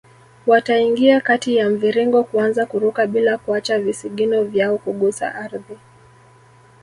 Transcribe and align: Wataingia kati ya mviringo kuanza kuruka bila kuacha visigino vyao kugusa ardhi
Wataingia 0.47 1.21
kati 1.21 1.55
ya 1.55 1.69
mviringo 1.69 2.23
kuanza 2.23 2.65
kuruka 2.65 3.07
bila 3.07 3.37
kuacha 3.37 3.79
visigino 3.79 4.43
vyao 4.43 4.77
kugusa 4.77 5.35
ardhi 5.35 5.77